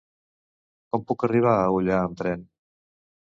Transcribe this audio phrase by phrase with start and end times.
[0.95, 2.47] Com puc arribar a Ullà amb tren?